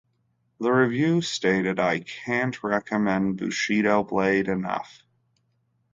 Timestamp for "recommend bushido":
2.63-4.03